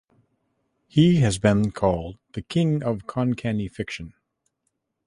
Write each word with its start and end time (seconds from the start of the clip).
He 0.87 1.17
has 1.17 1.37
been 1.37 1.69
called 1.69 2.17
the 2.33 2.41
"King 2.41 2.81
of 2.81 3.05
Konkani 3.05 3.69
Fiction". 3.69 4.15